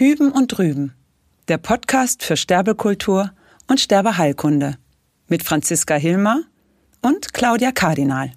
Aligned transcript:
Hüben 0.00 0.32
und 0.32 0.56
Drüben, 0.56 0.94
der 1.48 1.58
Podcast 1.58 2.22
für 2.22 2.38
Sterbekultur 2.38 3.32
und 3.66 3.80
Sterbeheilkunde 3.80 4.78
mit 5.28 5.44
Franziska 5.44 5.94
Hilmer 5.94 6.44
und 7.02 7.34
Claudia 7.34 7.70
Kardinal. 7.70 8.32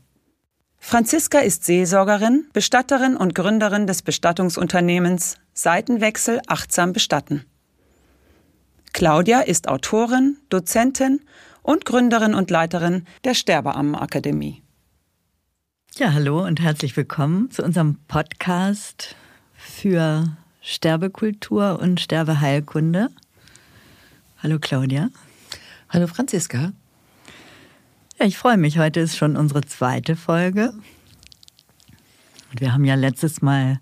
Franziska 0.78 1.40
ist 1.40 1.64
Seelsorgerin, 1.64 2.48
Bestatterin 2.52 3.16
und 3.16 3.34
Gründerin 3.34 3.88
des 3.88 4.02
Bestattungsunternehmens 4.02 5.38
Seitenwechsel 5.54 6.42
achtsam 6.48 6.92
bestatten. 6.92 7.46
Claudia 8.92 9.40
ist 9.40 9.70
Autorin, 9.70 10.40
Dozentin 10.50 11.22
und 11.62 11.86
Gründerin 11.86 12.34
und 12.34 12.52
Leiterin 12.52 13.06
der 13.24 13.36
Sterbeammenakademie. 13.36 14.64
Ja, 15.96 16.12
hallo 16.12 16.44
und 16.44 16.60
herzlich 16.60 16.98
willkommen 16.98 17.52
zu 17.52 17.64
unserem 17.64 18.00
Podcast 18.10 19.16
für 19.56 20.36
Sterbekultur 20.66 21.78
und 21.82 22.00
Sterbeheilkunde. 22.00 23.10
Hallo 24.42 24.60
Claudia. 24.60 25.10
Hallo 25.90 26.08
Franziska. 26.08 26.72
Ja, 28.18 28.26
ich 28.26 28.38
freue 28.38 28.56
mich. 28.56 28.80
Heute 28.80 29.02
ist 29.02 29.18
schon 29.18 29.36
unsere 29.36 29.62
zweite 29.64 30.16
Folge. 30.16 30.74
Und 32.50 32.62
wir 32.62 32.72
haben 32.72 32.86
ja 32.86 32.96
letztes 32.96 33.42
Mal 33.42 33.82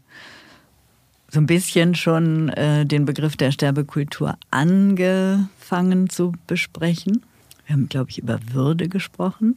so 1.30 1.40
ein 1.40 1.46
bisschen 1.46 1.94
schon 1.94 2.50
äh, 2.50 2.84
den 2.84 3.06
Begriff 3.06 3.38
der 3.38 3.52
Sterbekultur 3.52 4.40
angefangen 4.50 6.10
zu 6.10 6.34
besprechen. 6.48 7.24
Wir 7.68 7.76
haben, 7.76 7.90
glaube 7.90 8.10
ich, 8.10 8.18
über 8.18 8.40
Würde 8.54 8.90
gesprochen. 8.90 9.56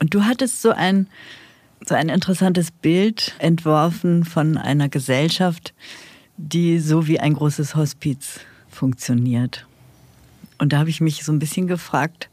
Und 0.00 0.14
du 0.14 0.24
hattest 0.24 0.62
so 0.62 0.70
ein, 0.70 1.08
so 1.86 1.94
ein 1.94 2.08
interessantes 2.08 2.70
Bild 2.70 3.34
entworfen 3.38 4.24
von 4.24 4.56
einer 4.56 4.88
Gesellschaft, 4.88 5.74
die 6.36 6.78
so 6.78 7.06
wie 7.06 7.20
ein 7.20 7.34
großes 7.34 7.74
Hospiz 7.74 8.40
funktioniert. 8.68 9.66
Und 10.58 10.72
da 10.72 10.78
habe 10.78 10.90
ich 10.90 11.00
mich 11.00 11.24
so 11.24 11.32
ein 11.32 11.38
bisschen 11.38 11.66
gefragt, 11.66 12.28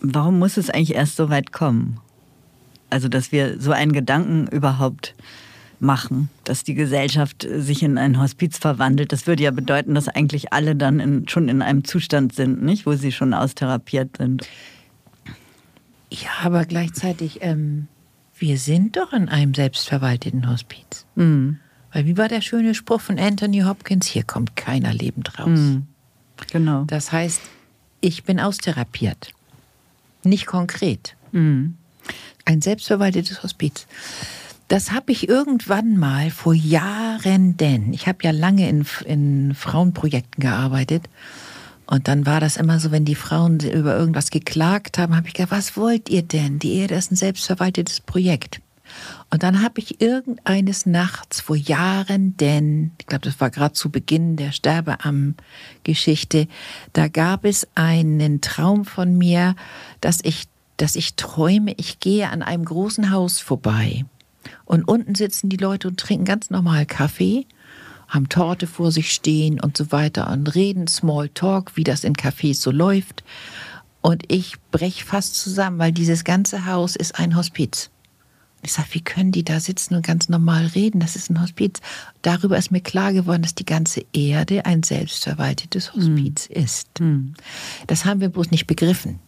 warum 0.00 0.38
muss 0.38 0.56
es 0.56 0.70
eigentlich 0.70 0.94
erst 0.94 1.16
so 1.16 1.30
weit 1.30 1.52
kommen? 1.52 2.00
Also, 2.90 3.08
dass 3.08 3.32
wir 3.32 3.60
so 3.60 3.72
einen 3.72 3.92
Gedanken 3.92 4.48
überhaupt 4.48 5.14
machen, 5.80 6.28
dass 6.44 6.64
die 6.64 6.74
Gesellschaft 6.74 7.46
sich 7.48 7.82
in 7.82 7.98
ein 7.98 8.20
Hospiz 8.20 8.58
verwandelt. 8.58 9.12
Das 9.12 9.26
würde 9.26 9.42
ja 9.42 9.50
bedeuten, 9.50 9.94
dass 9.94 10.08
eigentlich 10.08 10.52
alle 10.52 10.76
dann 10.76 11.00
in, 11.00 11.28
schon 11.28 11.48
in 11.48 11.62
einem 11.62 11.84
Zustand 11.84 12.34
sind, 12.34 12.62
nicht, 12.62 12.86
wo 12.86 12.94
sie 12.94 13.12
schon 13.12 13.32
austherapiert 13.32 14.18
sind. 14.18 14.46
Ja, 16.10 16.30
aber 16.42 16.64
gleichzeitig, 16.64 17.38
ähm, 17.42 17.86
wir 18.36 18.58
sind 18.58 18.96
doch 18.96 19.12
in 19.12 19.28
einem 19.28 19.54
selbstverwalteten 19.54 20.50
Hospiz. 20.50 21.06
Mhm. 21.14 21.58
Weil 21.92 22.06
wie 22.06 22.16
war 22.16 22.28
der 22.28 22.40
schöne 22.40 22.74
Spruch 22.74 23.00
von 23.00 23.18
Anthony 23.18 23.60
Hopkins? 23.60 24.06
Hier 24.06 24.22
kommt 24.22 24.56
keiner 24.56 24.92
lebend 24.92 25.38
raus. 25.38 25.58
Mhm. 25.58 25.86
Genau. 26.52 26.84
Das 26.84 27.12
heißt, 27.12 27.40
ich 28.00 28.24
bin 28.24 28.40
austherapiert. 28.40 29.32
Nicht 30.22 30.46
konkret. 30.46 31.16
Mhm. 31.32 31.76
Ein 32.44 32.62
selbstverwaltetes 32.62 33.42
Hospiz. 33.42 33.86
Das 34.68 34.92
habe 34.92 35.10
ich 35.10 35.28
irgendwann 35.28 35.96
mal 35.96 36.30
vor 36.30 36.54
Jahren, 36.54 37.56
denn 37.56 37.92
ich 37.92 38.06
habe 38.06 38.18
ja 38.22 38.30
lange 38.30 38.68
in, 38.68 38.86
in 39.04 39.54
Frauenprojekten 39.54 40.40
gearbeitet. 40.40 41.08
Und 41.86 42.06
dann 42.06 42.24
war 42.24 42.38
das 42.38 42.56
immer 42.56 42.78
so, 42.78 42.92
wenn 42.92 43.04
die 43.04 43.16
Frauen 43.16 43.58
über 43.58 43.96
irgendwas 43.96 44.30
geklagt 44.30 44.96
haben, 44.96 45.16
habe 45.16 45.26
ich 45.26 45.34
gedacht, 45.34 45.50
was 45.50 45.76
wollt 45.76 46.08
ihr 46.08 46.22
denn? 46.22 46.60
Die 46.60 46.74
Erde 46.74 46.94
ist 46.94 47.10
ein 47.10 47.16
selbstverwaltetes 47.16 48.00
Projekt. 48.00 48.60
Und 49.30 49.42
dann 49.42 49.62
habe 49.62 49.80
ich 49.80 50.00
irgendeines 50.00 50.86
Nachts 50.86 51.40
vor 51.40 51.56
Jahren, 51.56 52.36
denn 52.36 52.92
ich 52.98 53.06
glaube, 53.06 53.24
das 53.24 53.40
war 53.40 53.50
gerade 53.50 53.74
zu 53.74 53.90
Beginn 53.90 54.36
der 54.36 54.52
Sterbeam-Geschichte, 54.52 56.48
da 56.92 57.08
gab 57.08 57.44
es 57.44 57.68
einen 57.74 58.40
Traum 58.40 58.84
von 58.84 59.16
mir, 59.16 59.54
dass 60.00 60.18
ich, 60.22 60.46
dass 60.76 60.96
ich 60.96 61.14
träume, 61.14 61.74
ich 61.76 62.00
gehe 62.00 62.28
an 62.28 62.42
einem 62.42 62.64
großen 62.64 63.10
Haus 63.10 63.38
vorbei. 63.40 64.04
Und 64.64 64.84
unten 64.84 65.14
sitzen 65.14 65.48
die 65.48 65.56
Leute 65.56 65.88
und 65.88 66.00
trinken 66.00 66.24
ganz 66.24 66.50
normal 66.50 66.86
Kaffee, 66.86 67.46
haben 68.08 68.28
Torte 68.28 68.66
vor 68.66 68.90
sich 68.90 69.12
stehen 69.12 69.60
und 69.60 69.76
so 69.76 69.92
weiter 69.92 70.30
und 70.30 70.54
reden 70.54 70.88
Small 70.88 71.28
Talk, 71.28 71.76
wie 71.76 71.84
das 71.84 72.02
in 72.04 72.14
Cafés 72.14 72.60
so 72.60 72.70
läuft. 72.70 73.22
Und 74.00 74.24
ich 74.28 74.54
brech 74.70 75.04
fast 75.04 75.36
zusammen, 75.36 75.78
weil 75.78 75.92
dieses 75.92 76.24
ganze 76.24 76.66
Haus 76.66 76.96
ist 76.96 77.18
ein 77.18 77.36
Hospiz. 77.36 77.90
Ich 78.62 78.72
sage, 78.72 78.88
wie 78.92 79.00
können 79.00 79.32
die 79.32 79.44
da 79.44 79.58
sitzen 79.58 79.94
und 79.94 80.06
ganz 80.06 80.28
normal 80.28 80.66
reden? 80.66 81.00
Das 81.00 81.16
ist 81.16 81.30
ein 81.30 81.40
Hospiz. 81.40 81.80
Darüber 82.22 82.58
ist 82.58 82.70
mir 82.70 82.82
klar 82.82 83.12
geworden, 83.12 83.42
dass 83.42 83.54
die 83.54 83.64
ganze 83.64 84.04
Erde 84.12 84.66
ein 84.66 84.82
selbstverwaltetes 84.82 85.94
hm. 85.94 86.00
Hospiz 86.00 86.48
mhm. 86.48 86.56
ist. 86.56 87.00
Mhm. 87.00 87.34
Das 87.86 88.04
haben 88.04 88.20
wir 88.20 88.28
bloß 88.28 88.50
nicht 88.50 88.66
begriffen. 88.66 89.18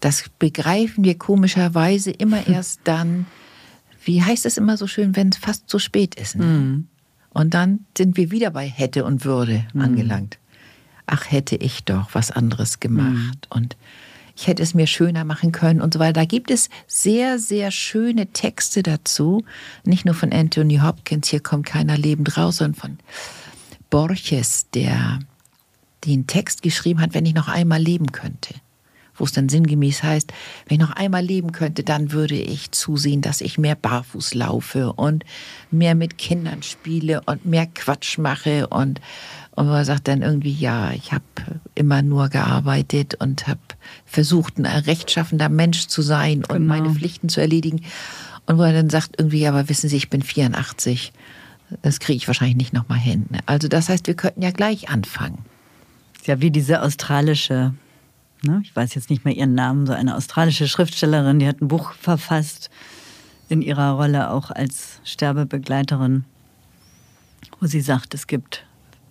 Das 0.00 0.24
begreifen 0.38 1.04
wir 1.04 1.16
komischerweise 1.16 2.10
immer 2.10 2.46
erst 2.46 2.80
dann, 2.84 3.26
wie 4.04 4.22
heißt 4.22 4.44
es 4.44 4.58
immer 4.58 4.76
so 4.76 4.86
schön, 4.86 5.16
wenn 5.16 5.30
es 5.30 5.38
fast 5.38 5.68
zu 5.68 5.78
spät 5.78 6.14
ist. 6.16 6.36
Ne? 6.36 6.44
Mhm. 6.44 6.88
Und 7.30 7.54
dann 7.54 7.86
sind 7.96 8.16
wir 8.16 8.30
wieder 8.30 8.50
bei 8.50 8.68
hätte 8.68 9.04
und 9.04 9.24
würde 9.24 9.66
hm. 9.72 9.80
angelangt. 9.80 10.38
Ach, 11.06 11.30
hätte 11.30 11.56
ich 11.56 11.84
doch 11.84 12.10
was 12.12 12.30
anderes 12.30 12.80
gemacht. 12.80 13.48
Hm. 13.50 13.58
Und 13.58 13.76
ich 14.36 14.46
hätte 14.46 14.62
es 14.62 14.74
mir 14.74 14.86
schöner 14.86 15.24
machen 15.24 15.52
können 15.52 15.80
und 15.80 15.94
so 15.94 16.00
weiter. 16.00 16.14
Da 16.14 16.24
gibt 16.24 16.50
es 16.50 16.68
sehr, 16.86 17.38
sehr 17.38 17.70
schöne 17.70 18.26
Texte 18.28 18.82
dazu. 18.82 19.44
Nicht 19.84 20.04
nur 20.04 20.14
von 20.14 20.32
Anthony 20.32 20.78
Hopkins, 20.78 21.28
hier 21.28 21.40
kommt 21.40 21.66
keiner 21.66 21.96
lebend 21.96 22.36
raus, 22.36 22.56
sondern 22.56 22.80
von 22.80 22.98
Borges, 23.90 24.70
der 24.70 25.20
den 26.04 26.26
Text 26.26 26.62
geschrieben 26.62 27.00
hat, 27.00 27.14
wenn 27.14 27.26
ich 27.26 27.34
noch 27.34 27.48
einmal 27.48 27.80
leben 27.80 28.12
könnte. 28.12 28.54
Wo 29.16 29.24
es 29.24 29.32
dann 29.32 29.48
sinngemäß 29.48 30.02
heißt, 30.02 30.32
wenn 30.66 30.80
ich 30.80 30.86
noch 30.86 30.96
einmal 30.96 31.24
leben 31.24 31.52
könnte, 31.52 31.84
dann 31.84 32.12
würde 32.12 32.34
ich 32.34 32.72
zusehen, 32.72 33.22
dass 33.22 33.40
ich 33.40 33.58
mehr 33.58 33.76
barfuß 33.76 34.34
laufe 34.34 34.92
und 34.92 35.24
mehr 35.70 35.94
mit 35.94 36.18
Kindern 36.18 36.62
spiele 36.62 37.20
und 37.26 37.46
mehr 37.46 37.66
Quatsch 37.66 38.18
mache 38.18 38.66
und 38.68 39.00
und 39.56 39.68
man 39.68 39.84
sagt 39.84 40.08
dann 40.08 40.22
irgendwie, 40.22 40.52
ja, 40.52 40.90
ich 40.90 41.12
habe 41.12 41.22
immer 41.76 42.02
nur 42.02 42.28
gearbeitet 42.28 43.14
und 43.20 43.46
habe 43.46 43.60
versucht, 44.04 44.58
ein 44.58 44.66
rechtschaffender 44.66 45.48
Mensch 45.48 45.86
zu 45.86 46.02
sein 46.02 46.38
und 46.38 46.48
genau. 46.48 46.74
meine 46.74 46.90
Pflichten 46.90 47.28
zu 47.28 47.40
erledigen. 47.40 47.82
Und 48.46 48.58
wo 48.58 48.62
er 48.62 48.72
dann 48.72 48.90
sagt 48.90 49.14
irgendwie, 49.18 49.40
ja, 49.40 49.50
aber 49.50 49.68
wissen 49.68 49.88
Sie, 49.88 49.96
ich 49.96 50.10
bin 50.10 50.22
84. 50.22 51.12
Das 51.82 52.00
kriege 52.00 52.16
ich 52.16 52.26
wahrscheinlich 52.26 52.56
nicht 52.56 52.72
nochmal 52.72 52.98
hin. 52.98 53.26
Also 53.46 53.68
das 53.68 53.88
heißt, 53.88 54.06
wir 54.08 54.14
könnten 54.14 54.42
ja 54.42 54.50
gleich 54.50 54.88
anfangen. 54.88 55.38
Ja, 56.24 56.40
wie 56.40 56.50
diese 56.50 56.82
australische, 56.82 57.74
ne, 58.44 58.60
ich 58.62 58.74
weiß 58.74 58.94
jetzt 58.94 59.10
nicht 59.10 59.24
mehr 59.24 59.34
ihren 59.34 59.54
Namen, 59.54 59.86
so 59.86 59.92
eine 59.92 60.16
australische 60.16 60.68
Schriftstellerin, 60.68 61.38
die 61.38 61.46
hat 61.46 61.60
ein 61.60 61.68
Buch 61.68 61.92
verfasst 61.92 62.70
in 63.48 63.62
ihrer 63.62 63.92
Rolle 63.92 64.30
auch 64.30 64.50
als 64.50 65.00
Sterbebegleiterin, 65.04 66.24
wo 67.60 67.66
sie 67.66 67.80
sagt, 67.80 68.14
es 68.14 68.26
gibt 68.26 68.64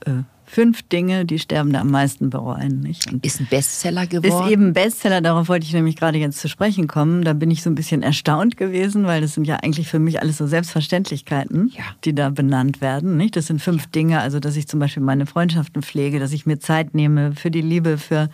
äh, 0.06 0.24
fünf 0.54 0.84
Dinge, 0.84 1.26
die 1.26 1.40
Sterbende 1.40 1.80
am 1.80 1.90
meisten 1.90 2.30
bereuen. 2.30 2.82
Nicht? 2.82 3.12
Und 3.12 3.26
ist 3.26 3.40
ein 3.40 3.48
Bestseller 3.50 4.06
geworden. 4.06 4.46
Ist 4.46 4.52
eben 4.52 4.74
Bestseller, 4.74 5.22
darauf 5.22 5.50
wollte 5.50 5.66
ich 5.66 5.74
nämlich 5.74 5.96
gerade 5.96 6.20
jetzt 6.20 6.40
zu 6.40 6.48
sprechen 6.48 6.88
kommen. 6.88 7.24
Da 7.24 7.34
bin 7.34 7.50
ich 7.50 7.64
so 7.64 7.70
ein 7.70 7.76
bisschen 7.76 8.04
erstaunt 8.04 8.56
gewesen, 8.58 9.06
weil 9.06 9.22
das 9.22 9.34
sind 9.34 9.48
ja 9.48 9.58
eigentlich 9.58 9.88
für 9.88 10.00
mich 10.00 10.22
alles 10.22 10.38
so 10.38 10.46
Selbstverständlichkeiten, 10.46 11.72
ja. 11.76 11.84
die 12.04 12.14
da 12.14 12.30
benannt 12.30 12.82
werden. 12.82 13.18
Nicht? 13.18 13.36
Das 13.36 13.48
sind 13.48 13.62
fünf 13.62 13.84
ja. 13.84 13.90
Dinge, 13.96 14.20
also 14.20 14.40
dass 14.40 14.56
ich 14.56 14.68
zum 14.68 14.80
Beispiel 14.80 15.04
meine 15.04 15.26
Freundschaften 15.26 15.82
pflege, 15.82 16.20
dass 16.20 16.32
ich 16.32 16.46
mir 16.46 16.60
Zeit 16.60 16.94
nehme 16.94 17.34
für 17.34 17.50
die 17.50 17.62
Liebe, 17.62 17.98
für 17.98 18.30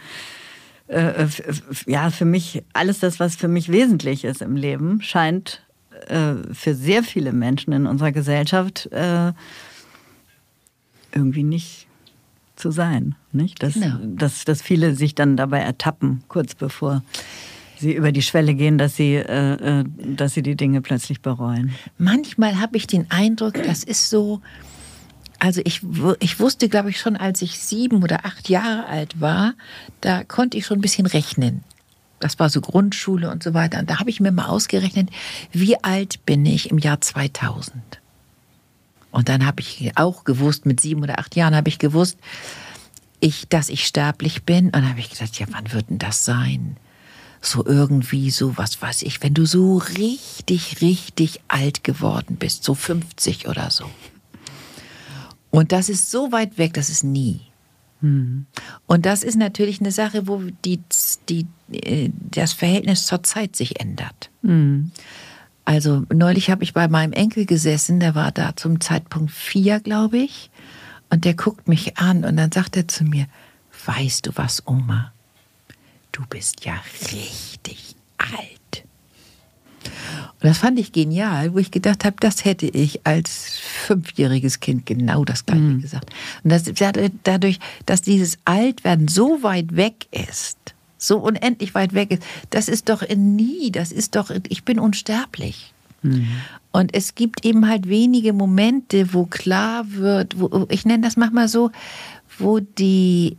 äh, 0.89 1.27
ja, 1.85 2.09
für 2.09 2.25
mich, 2.25 2.63
alles 2.73 3.00
das, 3.00 3.19
was 3.19 3.35
für 3.35 3.47
mich 3.47 3.69
wesentlich 3.69 4.25
ist 4.25 4.41
im 4.41 4.55
Leben, 4.55 5.01
scheint 5.01 5.61
äh, 6.07 6.33
für 6.51 6.73
sehr 6.73 7.03
viele 7.03 7.31
Menschen 7.31 7.73
in 7.73 7.85
unserer 7.85 8.11
Gesellschaft 8.11 8.91
äh, 8.91 9.31
irgendwie 11.13 11.44
nicht 11.44 11.88
zu 12.55 12.72
sein. 12.72 13.16
Nicht? 13.31 13.61
Dass, 13.61 13.75
genau. 13.75 13.97
dass, 14.03 14.46
dass 14.46 14.61
viele 14.61 14.96
sich 14.96 15.16
dann 15.16 15.37
dabei 15.37 15.59
ertappen, 15.59 16.23
kurz 16.28 16.55
bevor 16.55 17.03
sie 17.78 17.93
über 17.93 18.11
die 18.11 18.22
Schwelle 18.22 18.55
gehen, 18.55 18.78
dass 18.78 18.96
sie, 18.96 19.16
äh, 19.16 19.81
äh 19.81 19.84
dass 20.16 20.34
sie 20.34 20.41
die 20.41 20.55
Dinge 20.55 20.81
plötzlich 20.81 21.22
bereuen. 21.22 21.72
Manchmal 21.97 22.59
habe 22.59 22.78
ich 22.78 22.87
den 22.87 23.09
Eindruck, 23.09 23.53
das 23.53 23.84
ist 23.84 24.09
so, 24.09 24.41
also 25.40 25.62
ich, 25.64 25.82
ich 26.20 26.40
wusste, 26.40 26.70
glaube 26.70 26.90
ich, 26.90 27.00
schon, 27.00 27.16
als 27.16 27.41
ich 27.41 27.59
sieben 27.59 28.03
oder 28.03 28.26
acht 28.26 28.50
Jahre 28.50 28.86
alt 28.86 29.20
war, 29.22 29.53
da 30.02 30.24
konnte 30.24 30.58
ich 30.58 30.66
schon 30.66 30.80
ein 30.80 30.82
bisschen 30.82 31.06
rechnen. 31.06 31.64
Das 32.20 32.38
war 32.38 32.50
so 32.50 32.59
Grundschule 32.59 33.32
und 33.32 33.41
so 33.41 33.53
weiter. 33.53 33.80
Und 33.80 33.90
da 33.90 34.00
habe 34.00 34.09
ich 34.09 34.20
mir 34.20 34.32
mal 34.32 34.47
ausgerechnet, 34.47 35.09
wie 35.52 35.82
alt 35.82 36.26
bin 36.26 36.46
ich 36.46 36.70
im 36.70 36.78
Jahr 36.78 37.00
2000. 37.00 37.74
Und 39.12 39.30
dann 39.30 39.46
habe 39.46 39.62
ich 39.62 39.91
auch 39.96 40.26
gewusst, 40.26 40.66
mit 40.66 40.82
sieben 40.82 41.02
oder 41.02 41.20
acht 41.20 41.36
Jahren 41.36 41.56
habe 41.56 41.70
ich 41.70 41.80
gewusst, 41.80 42.18
ich, 43.22 43.47
dass 43.47 43.70
ich 43.70 43.86
sterblich 43.86 44.44
bin. 44.44 44.66
Und 44.66 44.76
dann 44.76 44.90
habe 44.90 45.00
ich 45.00 45.09
gedacht, 45.09 45.40
ja, 45.40 45.47
wann 45.52 45.72
wird 45.72 45.90
denn 45.90 45.97
das 45.97 46.26
sein? 46.26 46.78
So 47.41 47.66
irgendwie 47.66 48.30
so, 48.30 48.58
was 48.58 48.82
weiß 48.82 49.03
ich, 49.03 49.24
wenn 49.24 49.34
du 49.34 49.46
so 49.46 49.78
richtig, 49.78 50.82
richtig 50.82 51.40
alt 51.47 51.86
geworden 51.86 52.36
bist, 52.36 52.66
so 52.66 52.76
50 52.76 53.47
oder 53.47 53.72
so. 53.72 53.90
Und 55.51 55.72
das 55.72 55.90
ist 55.90 56.11
so 56.11 56.31
weit 56.31 56.57
weg, 56.57 56.73
das 56.73 56.90
ist 56.90 57.03
nie. 57.03 57.41
Mhm. 58.01 58.46
Und 58.87 59.05
das 59.05 59.23
ist 59.23 59.35
natürlich 59.35 59.79
eine 59.79 59.91
Sache, 59.91 60.28
wo 60.28 60.41
die, 60.66 60.79
die, 61.28 61.47
äh, 61.72 62.09
das 62.31 62.53
Verhältnis 62.53 63.05
zur 63.05 63.23
Zeit 63.23 63.55
sich 63.55 63.79
ändert. 63.79 64.29
Mhm. 64.41 64.91
Also 65.66 66.03
neulich 66.11 66.49
habe 66.49 66.63
ich 66.63 66.73
bei 66.73 66.87
meinem 66.87 67.13
Enkel 67.13 67.46
gesessen, 67.46 67.99
der 67.99 68.16
war 68.16 68.31
da 68.31 68.55
zum 68.55 68.81
Zeitpunkt 68.81 69.31
vier, 69.31 69.79
glaube 69.79 70.17
ich, 70.17 70.49
und 71.09 71.25
der 71.25 71.35
guckt 71.35 71.67
mich 71.67 71.97
an 71.97 72.23
und 72.25 72.37
dann 72.37 72.52
sagt 72.52 72.75
er 72.78 72.87
zu 72.87 73.03
mir, 73.03 73.28
weißt 73.85 74.25
du 74.25 74.31
was, 74.35 74.66
Oma, 74.67 75.13
du 76.11 76.25
bist 76.28 76.66
ja 76.66 76.73
richtig 77.11 77.95
alt. 78.17 78.59
Und 80.41 80.47
das 80.47 80.59
fand 80.59 80.80
ich 80.80 80.94
genial, 80.94 81.53
wo 81.53 81.58
ich 81.58 81.70
gedacht 81.70 82.06
habe, 82.06 82.16
das 82.20 82.46
hätte 82.46 82.66
ich 82.66 83.06
als 83.06 83.59
fünfjähriges 83.59 84.62
Kind 84.62 84.86
genau 84.86 85.26
das 85.26 85.46
gleiche 85.46 85.62
mhm. 85.62 85.82
gesagt. 85.82 86.14
Und 86.44 86.52
das, 86.52 86.64
dadurch, 87.24 87.59
dass 87.86 88.02
dieses 88.02 88.38
Altwerden 88.46 89.09
so 89.09 89.44
weit 89.44 89.76
weg 89.76 90.08
ist, 90.12 90.58
so 90.97 91.18
unendlich 91.18 91.76
weit 91.76 91.94
weg 91.94 92.12
ist, 92.12 92.24
das 92.52 92.70
ist 92.70 92.88
doch 92.88 93.03
nie, 93.09 93.72
das 93.72 93.91
ist 93.91 94.16
doch, 94.16 94.32
ich 94.47 94.64
bin 94.64 94.80
unsterblich. 94.80 95.74
Mhm. 96.03 96.28
Und 96.72 96.94
es 96.94 97.16
gibt 97.16 97.44
eben 97.46 97.68
halt 97.68 97.90
wenige 97.90 98.32
Momente, 98.32 99.14
wo 99.14 99.26
klar 99.26 99.91
wird, 99.91 100.40
wo, 100.40 100.68
ich 100.70 100.86
nenne 100.86 101.03
das 101.03 101.18
manchmal 101.18 101.50
so, 101.50 101.72
wo 102.38 102.59
die, 102.59 103.36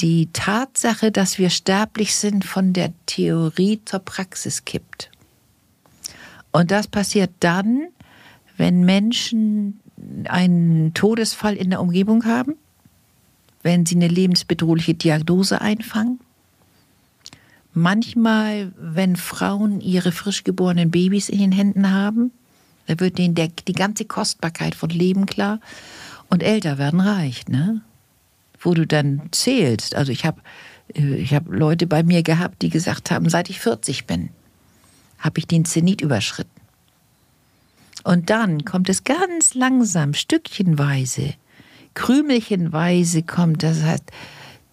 die 0.00 0.30
Tatsache, 0.32 1.12
dass 1.12 1.38
wir 1.38 1.50
sterblich 1.50 2.14
sind, 2.14 2.46
von 2.46 2.72
der 2.72 2.92
Theorie 3.04 3.80
zur 3.84 4.00
Praxis 4.00 4.64
kippt. 4.64 5.10
Und 6.52 6.70
das 6.70 6.88
passiert 6.88 7.30
dann, 7.40 7.88
wenn 8.56 8.84
Menschen 8.84 9.80
einen 10.28 10.94
Todesfall 10.94 11.54
in 11.54 11.70
der 11.70 11.80
Umgebung 11.80 12.24
haben, 12.24 12.54
wenn 13.62 13.86
sie 13.86 13.96
eine 13.96 14.08
lebensbedrohliche 14.08 14.94
Diagnose 14.94 15.60
einfangen, 15.60 16.20
Manchmal, 17.78 18.72
wenn 18.76 19.14
Frauen 19.14 19.80
ihre 19.80 20.10
frisch 20.10 20.42
geborenen 20.42 20.90
Babys 20.90 21.28
in 21.28 21.38
den 21.38 21.52
Händen 21.52 21.92
haben, 21.92 22.32
da 22.86 22.98
wird 22.98 23.18
denen 23.18 23.36
der, 23.36 23.48
die 23.68 23.72
ganze 23.72 24.04
Kostbarkeit 24.04 24.74
von 24.74 24.90
Leben 24.90 25.26
klar. 25.26 25.60
Und 26.28 26.42
älter 26.42 26.76
werden 26.76 27.00
reicht, 27.00 27.48
ne? 27.48 27.80
Wo 28.58 28.74
du 28.74 28.84
dann 28.84 29.28
zählst. 29.30 29.94
Also 29.94 30.10
ich 30.10 30.24
habe 30.24 30.40
äh, 30.94 31.14
ich 31.16 31.32
hab 31.32 31.48
Leute 31.48 31.86
bei 31.86 32.02
mir 32.02 32.24
gehabt, 32.24 32.62
die 32.62 32.68
gesagt 32.68 33.12
haben, 33.12 33.28
seit 33.28 33.48
ich 33.48 33.60
40 33.60 34.06
bin, 34.06 34.30
habe 35.18 35.38
ich 35.38 35.46
den 35.46 35.64
Zenit 35.64 36.00
überschritten. 36.00 36.50
Und 38.04 38.30
dann 38.30 38.64
kommt 38.64 38.88
es 38.88 39.04
ganz 39.04 39.54
langsam, 39.54 40.14
stückchenweise, 40.14 41.34
krümelchenweise 41.94 43.22
kommt, 43.22 43.62
das 43.62 43.82
heißt, 43.82 44.04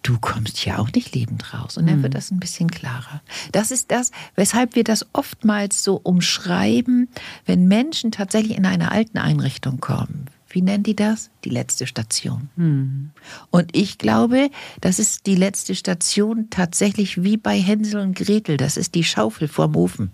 du 0.02 0.18
kommst 0.18 0.64
ja 0.64 0.78
auch 0.78 0.92
nicht 0.92 1.14
lebend 1.14 1.52
raus. 1.52 1.76
Und 1.76 1.86
dann 1.88 2.02
wird 2.02 2.12
mhm. 2.12 2.16
das 2.16 2.30
ein 2.30 2.40
bisschen 2.40 2.70
klarer. 2.70 3.20
Das 3.52 3.70
ist 3.70 3.90
das, 3.90 4.12
weshalb 4.36 4.76
wir 4.76 4.84
das 4.84 5.04
oftmals 5.12 5.82
so 5.82 6.00
umschreiben, 6.02 7.08
wenn 7.44 7.66
Menschen 7.66 8.12
tatsächlich 8.12 8.56
in 8.56 8.66
eine 8.66 8.92
alten 8.92 9.18
Einrichtung 9.18 9.80
kommen. 9.80 10.26
Wie 10.48 10.62
nennen 10.62 10.84
die 10.84 10.96
das? 10.96 11.30
Die 11.44 11.50
letzte 11.50 11.86
Station. 11.86 12.48
Mhm. 12.56 13.10
Und 13.50 13.76
ich 13.76 13.98
glaube, 13.98 14.50
das 14.80 14.98
ist 14.98 15.26
die 15.26 15.34
letzte 15.34 15.74
Station 15.74 16.48
tatsächlich 16.50 17.22
wie 17.22 17.36
bei 17.36 17.58
Hänsel 17.58 18.00
und 18.00 18.16
Gretel. 18.16 18.56
Das 18.56 18.76
ist 18.76 18.94
die 18.94 19.04
Schaufel 19.04 19.48
vorm 19.48 19.76
Ofen. 19.76 20.12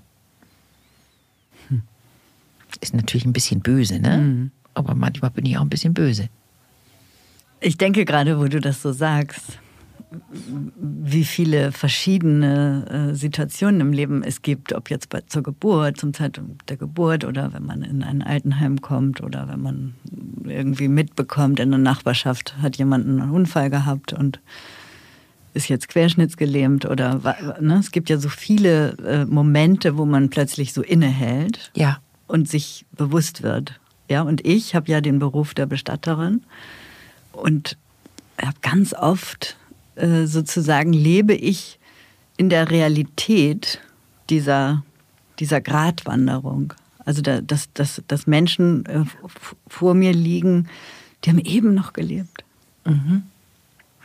Ist 2.83 2.95
natürlich 2.95 3.25
ein 3.25 3.33
bisschen 3.33 3.61
böse, 3.61 3.99
ne? 3.99 4.19
Mhm. 4.19 4.51
Aber 4.75 4.95
manchmal 4.95 5.31
bin 5.31 5.47
ich 5.47 5.57
auch 5.57 5.63
ein 5.63 5.71
bisschen 5.71 5.95
böse. 5.95 6.29
Ich 7.61 7.79
denke 7.79 8.05
gerade, 8.05 8.39
wo 8.39 8.47
du 8.49 8.61
das 8.61 8.83
so 8.83 8.93
sagst, 8.93 9.59
wie 10.77 11.25
viele 11.25 11.73
verschiedene 11.73 13.11
äh, 13.13 13.15
Situationen 13.15 13.81
im 13.81 13.93
Leben 13.93 14.23
es 14.23 14.43
gibt, 14.43 14.73
ob 14.73 14.91
jetzt 14.91 15.09
bei, 15.09 15.23
zur 15.27 15.43
Geburt, 15.43 15.97
zum 15.97 16.13
Zeitpunkt 16.13 16.69
der 16.69 16.77
Geburt 16.77 17.25
oder 17.25 17.53
wenn 17.53 17.65
man 17.65 17.83
in 17.83 18.03
ein 18.03 18.23
Altenheim 18.23 18.81
kommt 18.81 19.23
oder 19.23 19.49
wenn 19.49 19.63
man 19.63 19.95
irgendwie 20.45 20.89
mitbekommt, 20.89 21.61
in 21.61 21.71
der 21.71 21.79
Nachbarschaft 21.79 22.57
hat 22.61 22.77
jemand 22.77 23.07
einen 23.07 23.31
Unfall 23.31 23.71
gehabt 23.71 24.13
und 24.13 24.41
ist 25.55 25.69
jetzt 25.69 25.89
querschnittsgelähmt 25.89 26.85
oder 26.87 27.37
ne, 27.61 27.79
es 27.79 27.91
gibt 27.91 28.11
ja 28.11 28.19
so 28.19 28.29
viele 28.29 28.97
äh, 28.99 29.25
Momente, 29.25 29.97
wo 29.97 30.05
man 30.05 30.31
plötzlich 30.31 30.73
so 30.73 30.83
innehält 30.83 31.71
ja. 31.75 31.99
Und 32.33 32.49
sich 32.49 32.87
bewusst 32.93 33.43
wird. 33.43 33.79
Ja, 34.09 34.23
und 34.23 34.45
ich 34.47 34.75
habe 34.75 34.91
ja 34.91 35.03
den 35.03 35.19
Beruf 35.19 35.53
der 35.53 35.67
Bestatterin 35.67 36.43
und 37.33 37.77
habe 38.41 38.57
ganz 38.63 38.95
oft 38.95 39.59
äh, 39.97 40.25
sozusagen 40.25 40.95
lebe 40.95 41.35
ich 41.35 41.79
in 42.39 42.49
der 42.49 42.71
Realität 42.71 43.81
dieser, 44.31 44.83
dieser 45.41 45.61
Gratwanderung. 45.61 46.73
Also 47.05 47.21
da, 47.21 47.43
dass, 47.43 47.71
dass, 47.75 48.03
dass 48.09 48.27
Menschen 48.27 48.87
äh, 48.87 49.05
vor 49.69 49.93
mir 49.93 50.15
liegen, 50.15 50.69
die 51.25 51.31
haben 51.31 51.39
eben 51.39 51.75
noch 51.75 51.93
gelebt. 51.93 52.45
Mhm. 52.87 53.25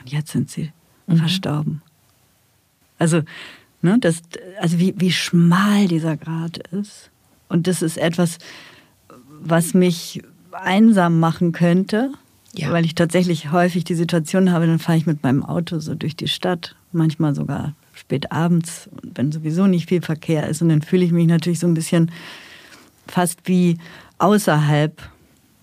Und 0.02 0.12
jetzt 0.12 0.34
sind 0.34 0.52
sie 0.52 0.74
mhm. 1.08 1.16
verstorben. 1.16 1.82
Also, 3.00 3.22
ne, 3.82 3.98
das, 4.02 4.22
also 4.60 4.80
wie, 4.80 4.94
wie 4.98 5.14
schmal 5.14 5.88
dieser 5.88 6.18
Grat 6.18 6.58
ist. 6.74 7.10
Und 7.50 7.68
das 7.68 7.82
ist 7.82 7.98
etwas, 7.98 8.38
was 9.40 9.74
mich 9.74 10.22
einsam 10.52 11.20
machen 11.20 11.52
könnte, 11.52 12.12
ja. 12.58 12.72
Weil 12.72 12.86
ich 12.86 12.96
tatsächlich 12.96 13.52
häufig 13.52 13.84
die 13.84 13.94
Situation 13.94 14.52
habe, 14.52 14.66
dann 14.66 14.80
fahre 14.80 14.98
ich 14.98 15.06
mit 15.06 15.22
meinem 15.22 15.44
Auto 15.44 15.80
so 15.80 15.94
durch 15.94 16.16
die 16.16 16.28
Stadt, 16.28 16.76
manchmal 16.92 17.36
sogar 17.36 17.74
spät 17.94 18.32
abends, 18.32 18.90
wenn 19.04 19.32
sowieso 19.32 19.68
nicht 19.68 19.90
viel 19.90 20.02
Verkehr 20.02 20.48
ist. 20.48 20.62
Und 20.62 20.70
dann 20.70 20.82
fühle 20.82 21.06
ich 21.06 21.12
mich 21.12 21.28
natürlich 21.28 21.60
so 21.60 21.68
ein 21.68 21.76
bisschen 21.76 22.12
fast 23.08 23.42
wie 23.46 23.78
außerhalb 24.18 25.00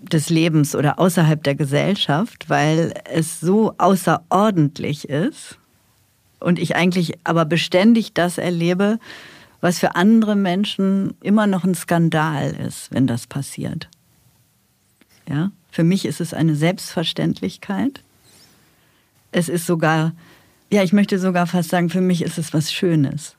des 0.01 0.31
Lebens 0.31 0.77
oder 0.77 0.99
außerhalb 0.99 1.43
der 1.43 1.55
Gesellschaft, 1.55 2.49
weil 2.49 2.95
es 3.11 3.41
so 3.41 3.75
außerordentlich 3.79 5.09
ist 5.09 5.59
und 6.39 6.59
ich 6.59 6.77
eigentlich 6.77 7.15
aber 7.25 7.45
beständig 7.45 8.13
das 8.13 8.39
erlebe, 8.39 8.99
was 9.61 9.79
für 9.79 9.95
andere 9.97 10.37
Menschen 10.37 11.15
immer 11.23 11.47
noch 11.47 11.65
ein 11.65 11.75
Skandal 11.75 12.53
ist, 12.53 12.93
wenn 12.93 13.07
das 13.07 13.27
passiert. 13.27 13.89
Ja? 15.29 15.51
Für 15.71 15.85
mich 15.85 16.05
ist 16.05 16.21
es 16.21 16.35
eine 16.35 16.55
Selbstverständlichkeit. 16.55 18.03
Es 19.33 19.49
ist 19.49 19.67
sogar, 19.67 20.13
ja, 20.71 20.83
ich 20.83 20.93
möchte 20.93 21.19
sogar 21.19 21.47
fast 21.47 21.71
sagen, 21.71 21.91
für 21.91 22.01
mich 22.01 22.23
ist 22.23 22.39
es 22.39 22.55
was 22.55 22.73
Schönes. 22.73 23.37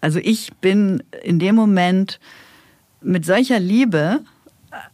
Also 0.00 0.18
ich 0.18 0.52
bin 0.60 1.02
in 1.22 1.38
dem 1.38 1.54
Moment 1.54 2.20
mit 3.00 3.24
solcher 3.24 3.58
Liebe 3.58 4.20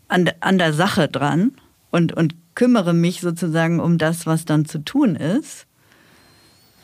an, 0.08 0.30
an 0.40 0.58
der 0.58 0.72
Sache 0.72 1.08
dran 1.08 1.52
und, 1.90 2.12
und 2.12 2.34
kümmere 2.54 2.92
mich 2.92 3.20
sozusagen 3.20 3.80
um 3.80 3.98
das, 3.98 4.26
was 4.26 4.44
dann 4.44 4.64
zu 4.64 4.78
tun 4.78 5.16
ist. 5.16 5.66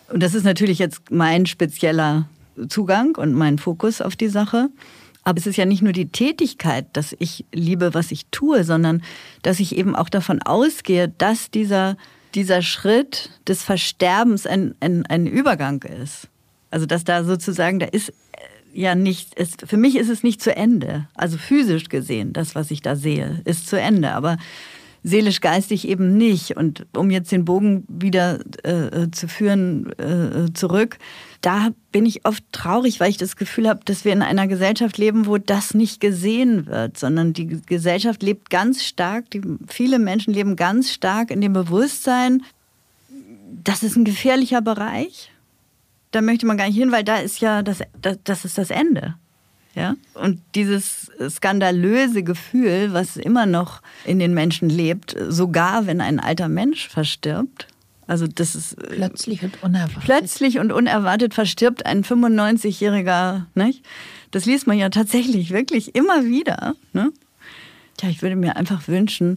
Und 0.09 0.23
das 0.23 0.35
ist 0.35 0.45
natürlich 0.45 0.78
jetzt 0.78 1.11
mein 1.11 1.47
spezieller 1.47 2.28
Zugang 2.68 3.16
und 3.16 3.32
mein 3.34 3.58
Fokus 3.58 4.00
auf 4.00 4.16
die 4.16 4.28
Sache. 4.28 4.68
Aber 5.25 5.38
es 5.38 5.46
ist 5.46 5.56
ja 5.56 5.64
nicht 5.64 5.82
nur 5.82 5.92
die 5.92 6.11
Tätigkeit, 6.11 6.87
dass 6.92 7.16
ich 7.18 7.46
liebe, 7.52 7.94
was 7.94 8.11
ich 8.11 8.26
tue, 8.26 8.62
sondern 8.62 9.02
dass 9.42 9.58
ich 9.58 9.76
eben 9.76 9.96
auch 9.96 10.11
davon 10.11 10.42
ausgehe, 10.42 11.08
dass 11.08 11.50
dieser, 11.50 11.96
dieser 12.34 12.61
Schritt 12.61 13.30
des 13.49 13.62
Versterbens 13.62 14.46
ein, 14.46 14.75
ein, 14.80 15.06
ein 15.06 15.26
Übergang 15.26 15.82
ist. 15.82 16.28
Also 16.70 16.87
dass 16.87 17.04
da 17.04 17.25
sozusagen, 17.25 17.78
da 17.78 17.87
ist 17.87 18.11
äh, 18.11 18.12
ja 18.75 18.94
nicht, 18.94 19.32
es, 19.37 19.52
für 19.64 19.78
mich 19.78 19.96
ist 19.96 20.11
es 20.11 20.23
nicht 20.23 20.42
zu 20.42 20.54
Ende. 20.54 21.08
Also 21.14 21.38
physisch 21.38 21.88
gesehen, 21.88 22.34
das, 22.34 22.54
was 22.54 22.70
ich 22.70 22.82
da 22.82 22.94
sehe, 22.94 23.40
ist 23.44 23.66
zu 23.66 23.80
Ende. 23.80 24.12
Aber 24.12 24.37
seelisch, 25.04 25.42
geistig 25.42 25.87
eben 25.87 26.16
nicht. 26.16 26.56
Und 26.56 26.87
um 26.96 27.11
jetzt 27.11 27.30
den 27.30 27.44
Bogen 27.44 27.84
wieder 27.88 28.40
äh, 28.62 29.11
zu 29.12 29.28
führen, 29.28 29.92
äh, 29.99 30.52
zurück, 30.54 30.99
da 31.42 31.68
bin 31.92 32.06
ich 32.06 32.26
oft 32.26 32.42
traurig, 32.52 33.00
weil 33.00 33.11
ich 33.11 33.18
das 33.18 33.37
Gefühl 33.37 33.68
habe, 33.68 33.80
dass 33.84 34.06
wir 34.06 34.14
in 34.14 34.23
einer 34.23 34.49
Gesellschaft 34.49 34.96
leben, 34.96 35.26
wo 35.26 35.37
das 35.37 35.75
nicht 35.75 36.00
gesehen 36.00 36.66
wird, 36.66 36.99
sondern 36.99 37.34
die 37.34 37.61
Gesellschaft 37.66 38.23
lebt 38.23 38.49
ganz 38.49 38.82
stark, 38.82 39.30
die, 39.30 39.42
viele 39.68 39.99
Menschen 39.99 40.32
leben 40.32 40.56
ganz 40.56 40.90
stark 40.90 41.30
in 41.30 41.42
dem 41.42 41.52
Bewusstsein, 41.52 42.42
das 43.62 43.82
ist 43.82 43.96
ein 43.96 44.04
gefährlicher 44.04 44.62
Bereich. 44.62 45.30
Da 46.12 46.23
möchte 46.23 46.46
man 46.46 46.56
gar 46.56 46.66
nicht 46.66 46.78
hin, 46.78 46.92
weil 46.92 47.04
da 47.04 47.18
ist 47.18 47.40
ja 47.40 47.62
das, 47.62 47.80
das, 48.00 48.18
das 48.25 48.44
ist 48.44 48.56
das 48.56 48.70
Ende. 48.70 49.16
Ja? 49.75 49.97
Und 50.14 50.40
dieses 50.54 51.11
skandalöse 51.28 52.23
Gefühl, 52.23 52.93
was 52.93 53.16
immer 53.16 53.47
noch 53.47 53.83
in 54.04 54.19
den 54.19 54.35
Menschen 54.35 54.69
lebt, 54.69 55.16
sogar 55.28 55.87
wenn 55.87 56.00
ein 56.00 56.21
alter 56.21 56.49
Mensch 56.49 56.88
verstirbt, 56.88 57.66
also 58.07 58.26
das 58.26 58.54
ist 58.54 58.75
äh, 58.75 58.97
plötzlich 58.97 59.43
und 59.43 59.62
unerwartet. 59.62 60.04
Plötzlich 60.04 60.59
und 60.59 60.73
unerwartet 60.73 61.35
verstirbt 61.35 61.87
ein 61.87 62.04
95-jähriger, 62.04 63.47
nicht? 63.54 63.85
Das 64.31 64.45
liest 64.45 64.66
man 64.66 64.76
ja 64.76 64.90
tatsächlich 64.90 65.50
wirklich 65.50 65.95
immer 65.95 66.25
wieder. 66.25 66.75
Ne? 66.93 67.12
Ja, 68.02 68.09
ich 68.09 68.21
würde 68.21 68.37
mir 68.37 68.57
einfach 68.57 68.88
wünschen, 68.88 69.37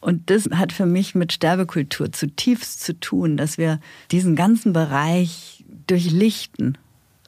Und 0.00 0.30
das 0.30 0.48
hat 0.52 0.72
für 0.72 0.86
mich 0.86 1.14
mit 1.14 1.32
Sterbekultur 1.32 2.10
zutiefst 2.10 2.82
zu 2.82 2.98
tun, 2.98 3.36
dass 3.36 3.56
wir 3.56 3.78
diesen 4.10 4.34
ganzen 4.34 4.72
Bereich 4.72 5.64
durchlichten. 5.86 6.76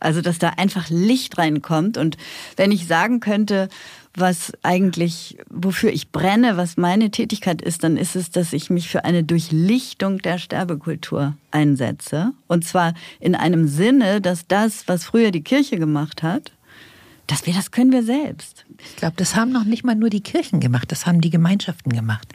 Also, 0.00 0.20
dass 0.20 0.38
da 0.38 0.50
einfach 0.50 0.90
Licht 0.90 1.38
reinkommt. 1.38 1.96
Und 1.96 2.16
wenn 2.56 2.72
ich 2.72 2.86
sagen 2.86 3.20
könnte, 3.20 3.68
was 4.16 4.52
eigentlich, 4.62 5.38
wofür 5.50 5.92
ich 5.92 6.12
brenne, 6.12 6.56
was 6.56 6.76
meine 6.76 7.10
Tätigkeit 7.10 7.60
ist, 7.60 7.82
dann 7.82 7.96
ist 7.96 8.14
es, 8.14 8.30
dass 8.30 8.52
ich 8.52 8.70
mich 8.70 8.88
für 8.88 9.04
eine 9.04 9.24
Durchlichtung 9.24 10.18
der 10.18 10.38
Sterbekultur 10.38 11.34
einsetze. 11.50 12.32
Und 12.46 12.64
zwar 12.64 12.94
in 13.18 13.34
einem 13.34 13.66
Sinne, 13.66 14.20
dass 14.20 14.46
das, 14.46 14.86
was 14.86 15.04
früher 15.04 15.32
die 15.32 15.42
Kirche 15.42 15.78
gemacht 15.78 16.22
hat, 16.22 16.52
dass 17.26 17.46
wir 17.46 17.54
das 17.54 17.70
können 17.70 17.90
wir 17.90 18.04
selbst. 18.04 18.64
Ich 18.78 18.96
glaube, 18.96 19.14
das 19.16 19.34
haben 19.34 19.50
noch 19.50 19.64
nicht 19.64 19.84
mal 19.84 19.94
nur 19.94 20.10
die 20.10 20.20
Kirchen 20.20 20.60
gemacht, 20.60 20.92
das 20.92 21.06
haben 21.06 21.20
die 21.20 21.30
Gemeinschaften 21.30 21.92
gemacht. 21.92 22.28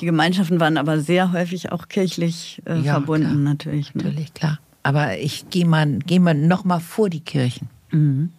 Die 0.00 0.06
Gemeinschaften 0.06 0.60
waren 0.60 0.78
aber 0.78 1.00
sehr 1.00 1.32
häufig 1.32 1.72
auch 1.72 1.88
kirchlich 1.88 2.62
äh, 2.64 2.80
ja, 2.80 2.94
verbunden, 2.94 3.26
klar. 3.26 3.36
natürlich. 3.36 3.94
Ne? 3.94 4.04
Natürlich, 4.04 4.32
klar. 4.32 4.58
Aber 4.82 5.18
ich 5.18 5.50
gehe 5.50 5.66
mal, 5.66 5.98
geh 6.06 6.18
mal 6.18 6.34
noch 6.34 6.64
mal 6.64 6.80
vor 6.80 7.10
die 7.10 7.20
Kirchen. 7.20 7.68
Mhm. 7.90 8.30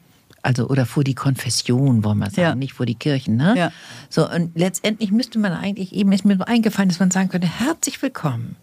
Also, 0.41 0.67
oder 0.69 0.85
vor 0.85 1.03
die 1.03 1.15
Konfession, 1.15 2.03
wollen 2.03 2.19
wir 2.19 2.29
sagen, 2.29 2.41
ja. 2.41 2.55
nicht 2.55 2.73
vor 2.73 2.85
die 2.85 2.95
Kirchen. 2.95 3.35
Ne? 3.35 3.55
Ja. 3.57 3.71
So, 4.09 4.29
und 4.29 4.57
letztendlich 4.57 5.11
müsste 5.11 5.37
man 5.37 5.51
eigentlich, 5.51 5.93
eben 5.93 6.11
ist 6.13 6.23
mir 6.23 6.47
eingefallen, 6.47 6.89
dass 6.89 6.99
man 6.99 7.11
sagen 7.11 7.29
könnte, 7.29 7.59
herzlich 7.59 8.01
willkommen. 8.01 8.55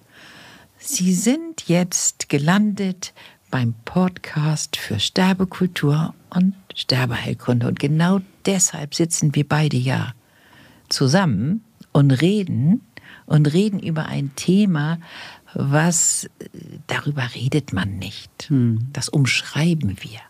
Sie 0.79 1.13
sind 1.15 1.69
jetzt 1.69 2.29
gelandet 2.29 3.13
beim 3.51 3.75
Podcast 3.85 4.77
für 4.77 4.99
Sterbekultur 4.99 6.15
und 6.31 6.55
Sterbeheilkunde. 6.75 7.67
Und 7.67 7.79
genau 7.79 8.21
deshalb 8.45 8.95
sitzen 8.95 9.35
wir 9.35 9.47
beide 9.47 9.77
ja 9.77 10.15
zusammen 10.89 11.65
und 11.93 12.11
reden 12.11 12.83
und 13.27 13.53
reden 13.53 13.81
über 13.81 14.07
ein 14.07 14.33
Thema, 14.37 14.99
was 15.59 16.29
darüber 16.87 17.29
redet 17.35 17.73
man 17.73 17.99
nicht. 17.99 18.49
Hm. 18.49 18.89
Das 18.93 19.09
umschreiben 19.09 19.97
wir. 20.01 20.21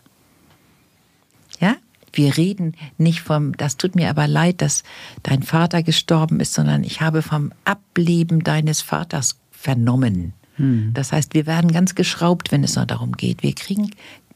Ja? 1.59 1.75
Wir 2.13 2.37
reden 2.37 2.75
nicht 2.97 3.19
vom, 3.19 3.55
das 3.57 3.77
tut 3.77 3.95
mir 3.95 4.09
aber 4.09 4.27
leid, 4.27 4.61
dass 4.61 4.83
dein 5.23 5.43
Vater 5.43 5.83
gestorben 5.83 6.39
ist, 6.39 6.53
sondern 6.53 6.83
ich 6.83 7.01
habe 7.01 7.21
vom 7.21 7.51
Ableben 7.65 8.43
deines 8.43 8.81
Vaters 8.81 9.37
vernommen. 9.51 10.33
Hm. 10.55 10.91
Das 10.93 11.11
heißt, 11.11 11.33
wir 11.33 11.45
werden 11.45 11.71
ganz 11.71 11.93
geschraubt, 11.93 12.51
wenn 12.51 12.63
es 12.63 12.75
noch 12.75 12.85
darum 12.85 13.11
geht. 13.11 13.43
Wir 13.43 13.53
kriegen 13.53 13.91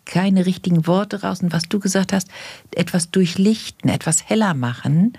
keine 0.06 0.46
richtigen 0.46 0.86
Worte 0.88 1.22
raus. 1.22 1.42
Und 1.42 1.54
was 1.54 1.64
du 1.64 1.80
gesagt 1.80 2.12
hast, 2.12 2.28
etwas 2.76 3.12
durchlichten, 3.12 3.90
etwas 3.90 4.28
heller 4.30 4.54
machen 4.54 5.14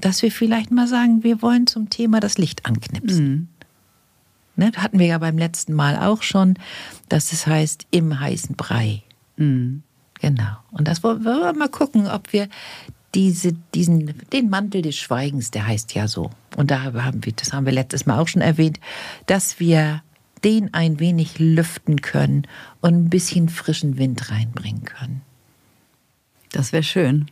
dass 0.00 0.22
wir 0.22 0.30
vielleicht 0.30 0.70
mal 0.70 0.86
sagen, 0.86 1.24
wir 1.24 1.42
wollen 1.42 1.66
zum 1.66 1.90
Thema 1.90 2.20
das 2.20 2.38
Licht 2.38 2.66
anknipsen. 2.66 3.28
Mhm. 3.28 3.48
Ne, 4.58 4.72
hatten 4.76 4.98
wir 4.98 5.06
ja 5.06 5.18
beim 5.18 5.38
letzten 5.38 5.72
Mal 5.72 5.96
auch 5.96 6.22
schon, 6.22 6.54
dass 7.08 7.32
es 7.32 7.46
heißt 7.46 7.86
im 7.92 8.18
heißen 8.18 8.56
Brei. 8.56 9.04
Mhm. 9.36 9.84
Genau. 10.20 10.56
Und 10.72 10.88
das 10.88 11.04
wollen 11.04 11.22
wir 11.22 11.52
mal 11.52 11.68
gucken, 11.68 12.08
ob 12.08 12.32
wir 12.32 12.48
diese, 13.14 13.52
diesen, 13.72 14.14
den 14.32 14.50
Mantel 14.50 14.82
des 14.82 14.96
Schweigens, 14.96 15.52
der 15.52 15.64
heißt 15.64 15.94
ja 15.94 16.08
so. 16.08 16.32
Und 16.56 16.72
da 16.72 16.82
haben 16.82 17.24
wir, 17.24 17.32
das 17.34 17.52
haben 17.52 17.66
wir 17.66 17.72
letztes 17.72 18.04
Mal 18.04 18.18
auch 18.18 18.26
schon 18.26 18.42
erwähnt, 18.42 18.80
dass 19.26 19.60
wir 19.60 20.02
den 20.42 20.74
ein 20.74 20.98
wenig 20.98 21.38
lüften 21.38 22.02
können 22.02 22.44
und 22.80 22.94
ein 22.94 23.10
bisschen 23.10 23.48
frischen 23.48 23.96
Wind 23.96 24.28
reinbringen 24.28 24.84
können. 24.84 25.22
Das 26.50 26.72
wäre 26.72 26.82
schön. 26.82 27.30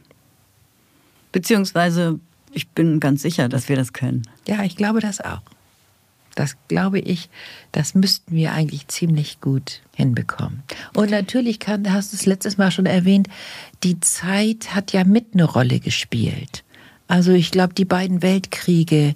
Beziehungsweise 1.33 2.21
ich 2.52 2.68
bin 2.68 3.00
ganz 3.00 3.23
sicher, 3.23 3.49
dass 3.49 3.68
wir 3.68 3.75
das 3.75 3.92
können. 3.92 4.23
Ja, 4.47 4.62
ich 4.62 4.76
glaube 4.76 5.00
das 5.00 5.21
auch. 5.21 5.42
Das 6.36 6.54
glaube 6.68 7.00
ich, 7.00 7.28
das 7.72 7.96
müssten 7.96 8.36
wir 8.36 8.52
eigentlich 8.52 8.86
ziemlich 8.86 9.40
gut 9.40 9.80
hinbekommen. 9.96 10.62
Und 10.94 11.10
natürlich 11.10 11.58
kann, 11.58 11.92
hast 11.92 12.12
du 12.12 12.16
es 12.16 12.26
letztes 12.26 12.58
Mal 12.58 12.70
schon 12.70 12.86
erwähnt, 12.86 13.28
die 13.82 13.98
Zeit 13.98 14.74
hat 14.74 14.92
ja 14.92 15.02
mit 15.02 15.28
eine 15.32 15.44
Rolle 15.44 15.80
gespielt. 15.80 16.62
Also 17.08 17.32
ich 17.32 17.50
glaube, 17.50 17.74
die 17.74 17.84
beiden 17.84 18.22
Weltkriege 18.22 19.14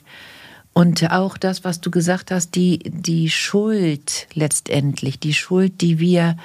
und 0.73 1.11
auch 1.11 1.37
das, 1.37 1.63
was 1.63 1.81
du 1.81 1.91
gesagt 1.91 2.31
hast, 2.31 2.55
die, 2.55 2.79
die 2.79 3.29
Schuld 3.29 4.27
letztendlich, 4.33 5.19
die 5.19 5.35
Schuld, 5.35 5.81
die 5.81 5.99
wir 5.99 6.37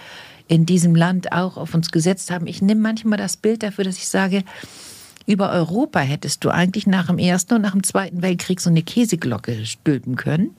in 0.48 0.66
diesem 0.66 0.94
Land 0.94 1.32
auch 1.32 1.58
auf 1.58 1.74
uns 1.74 1.90
gesetzt 1.92 2.32
haben. 2.32 2.48
Ich 2.48 2.62
nehme 2.62 2.82
manchmal 2.82 3.18
das 3.18 3.38
Bild 3.38 3.64
dafür, 3.64 3.86
dass 3.86 3.98
ich 3.98 4.08
sage, 4.08 4.44
über 5.26 5.52
Europa 5.52 6.00
hättest 6.00 6.44
du 6.44 6.50
eigentlich 6.50 6.86
nach 6.86 7.08
dem 7.08 7.18
Ersten 7.18 7.56
und 7.56 7.62
nach 7.62 7.72
dem 7.72 7.84
Zweiten 7.84 8.22
Weltkrieg 8.22 8.60
so 8.60 8.70
eine 8.70 8.84
Käseglocke 8.84 9.66
stülpen 9.66 10.16
können. 10.16 10.52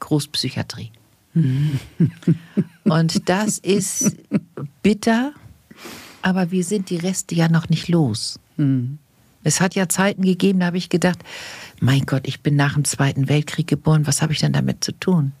Großpsychiatrie. 0.00 0.90
und 2.84 3.28
das 3.28 3.58
ist 3.58 4.16
bitter, 4.82 5.32
aber 6.22 6.50
wir 6.50 6.64
sind 6.64 6.90
die 6.90 6.96
Reste 6.96 7.34
ja 7.34 7.48
noch 7.48 7.68
nicht 7.68 7.88
los. 7.88 8.40
Es 9.44 9.60
hat 9.60 9.74
ja 9.74 9.88
Zeiten 9.88 10.22
gegeben, 10.22 10.60
da 10.60 10.66
habe 10.66 10.78
ich 10.78 10.88
gedacht, 10.88 11.18
mein 11.80 12.06
Gott, 12.06 12.26
ich 12.26 12.42
bin 12.42 12.56
nach 12.56 12.74
dem 12.74 12.84
Zweiten 12.84 13.28
Weltkrieg 13.28 13.66
geboren, 13.66 14.06
was 14.06 14.20
habe 14.20 14.32
ich 14.32 14.40
denn 14.40 14.52
damit 14.52 14.82
zu 14.82 14.92
tun? 14.92 15.32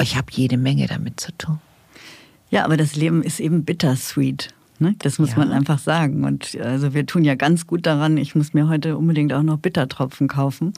Ich 0.00 0.16
habe 0.16 0.26
jede 0.30 0.56
Menge 0.56 0.86
damit 0.86 1.20
zu 1.20 1.32
tun. 1.32 1.60
Ja, 2.50 2.64
aber 2.64 2.76
das 2.76 2.94
Leben 2.94 3.22
ist 3.22 3.40
eben 3.40 3.64
bittersweet. 3.64 4.54
Ne? 4.80 4.96
Das 4.98 5.18
muss 5.18 5.30
ja. 5.30 5.38
man 5.38 5.52
einfach 5.52 5.78
sagen. 5.78 6.24
Und 6.24 6.58
also 6.60 6.94
wir 6.94 7.06
tun 7.06 7.24
ja 7.24 7.36
ganz 7.36 7.66
gut 7.66 7.86
daran. 7.86 8.16
Ich 8.16 8.34
muss 8.34 8.54
mir 8.54 8.68
heute 8.68 8.96
unbedingt 8.96 9.32
auch 9.32 9.42
noch 9.42 9.58
Bittertropfen 9.58 10.26
kaufen, 10.26 10.72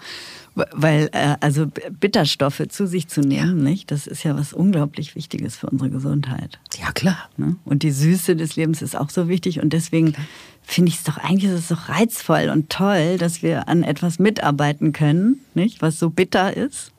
weil 0.55 1.09
äh, 1.13 1.37
also 1.41 1.67
Bitterstoffe 1.99 2.63
zu 2.69 2.87
sich 2.87 3.09
zu 3.09 3.23
nehmen, 3.23 3.59
ja. 3.59 3.71
nicht? 3.71 3.91
Das 3.91 4.07
ist 4.07 4.23
ja 4.23 4.37
was 4.37 4.53
unglaublich 4.53 5.15
Wichtiges 5.15 5.57
für 5.57 5.69
unsere 5.69 5.91
Gesundheit. 5.91 6.59
Ja 6.79 6.93
klar. 6.93 7.29
Ne? 7.37 7.57
Und 7.65 7.83
die 7.83 7.91
Süße 7.91 8.37
des 8.37 8.57
Lebens 8.57 8.83
ist 8.83 8.97
auch 8.97 9.11
so 9.11 9.29
wichtig. 9.29 9.63
Und 9.63 9.73
deswegen 9.73 10.15
finde 10.63 10.91
ich 10.91 10.97
es 10.97 11.05
doch 11.05 11.17
eigentlich 11.17 11.51
ist 11.51 11.59
es 11.59 11.69
doch 11.69 11.89
reizvoll 11.89 12.51
und 12.53 12.69
toll, 12.69 13.17
dass 13.19 13.43
wir 13.43 13.69
an 13.69 13.83
etwas 13.83 14.19
mitarbeiten 14.19 14.93
können, 14.93 15.41
nicht? 15.55 15.81
Was 15.81 15.99
so 15.99 16.11
bitter 16.11 16.55
ist 16.55 16.93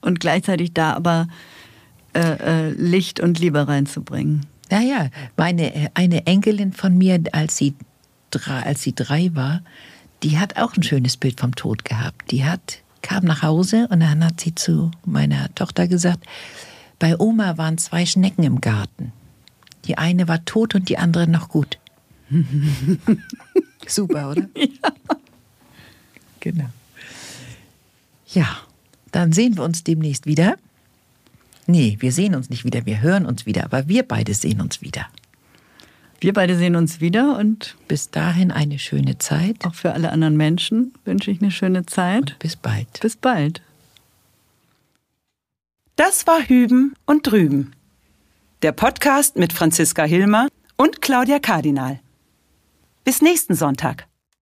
und 0.00 0.18
gleichzeitig 0.18 0.72
da 0.74 0.94
aber 0.94 1.28
äh, 2.12 2.20
äh, 2.20 2.70
Licht 2.70 3.20
und 3.20 3.38
Liebe 3.38 3.68
reinzubringen. 3.68 4.46
Naja, 4.70 5.10
meine, 5.36 5.74
äh, 5.74 5.88
eine 5.94 6.26
Enkelin 6.26 6.72
von 6.72 6.96
mir, 6.96 7.22
als 7.32 7.56
sie, 7.56 7.74
drei, 8.30 8.62
als 8.62 8.82
sie 8.82 8.94
drei 8.94 9.30
war, 9.34 9.62
die 10.22 10.38
hat 10.38 10.56
auch 10.56 10.76
ein 10.76 10.82
schönes 10.82 11.16
Bild 11.16 11.40
vom 11.40 11.54
Tod 11.54 11.84
gehabt. 11.84 12.30
Die 12.30 12.44
hat, 12.44 12.78
kam 13.02 13.24
nach 13.24 13.42
Hause 13.42 13.88
und 13.90 14.00
dann 14.00 14.24
hat 14.24 14.40
sie 14.40 14.54
zu 14.54 14.90
meiner 15.04 15.52
Tochter 15.54 15.88
gesagt, 15.88 16.24
bei 16.98 17.18
Oma 17.18 17.56
waren 17.56 17.78
zwei 17.78 18.06
Schnecken 18.06 18.44
im 18.44 18.60
Garten. 18.60 19.12
Die 19.86 19.96
eine 19.98 20.28
war 20.28 20.44
tot 20.44 20.74
und 20.74 20.88
die 20.88 20.98
andere 20.98 21.26
noch 21.26 21.48
gut. 21.48 21.78
Super, 23.86 24.30
oder? 24.30 24.48
Ja. 24.56 24.92
Genau. 26.42 26.70
Ja, 28.28 28.46
dann 29.12 29.32
sehen 29.32 29.56
wir 29.58 29.64
uns 29.64 29.84
demnächst 29.84 30.24
wieder. 30.24 30.56
Nee, 31.70 31.98
wir 32.00 32.10
sehen 32.10 32.34
uns 32.34 32.50
nicht 32.50 32.64
wieder, 32.64 32.84
wir 32.84 33.00
hören 33.00 33.26
uns 33.26 33.46
wieder, 33.46 33.62
aber 33.62 33.86
wir 33.86 34.02
beide 34.02 34.34
sehen 34.34 34.60
uns 34.60 34.82
wieder. 34.82 35.06
Wir 36.18 36.32
beide 36.32 36.56
sehen 36.56 36.74
uns 36.74 37.00
wieder 37.00 37.38
und 37.38 37.76
bis 37.86 38.10
dahin 38.10 38.50
eine 38.50 38.80
schöne 38.80 39.18
Zeit. 39.18 39.64
Auch 39.64 39.74
für 39.74 39.92
alle 39.92 40.10
anderen 40.10 40.36
Menschen 40.36 40.92
wünsche 41.04 41.30
ich 41.30 41.40
eine 41.40 41.52
schöne 41.52 41.86
Zeit. 41.86 42.32
Und 42.32 42.38
bis 42.40 42.56
bald. 42.56 42.98
Bis 43.00 43.14
bald. 43.14 43.62
Das 45.94 46.26
war 46.26 46.40
Hüben 46.42 46.94
und 47.06 47.30
Drüben. 47.30 47.72
Der 48.62 48.72
Podcast 48.72 49.36
mit 49.36 49.52
Franziska 49.52 50.02
Hilmer 50.02 50.48
und 50.76 51.00
Claudia 51.00 51.38
Kardinal. 51.38 52.00
Bis 53.04 53.22
nächsten 53.22 53.54
Sonntag. 53.54 54.09